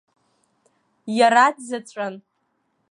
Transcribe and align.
Иара 1.19 1.45
дзаҵәын. 1.55 2.15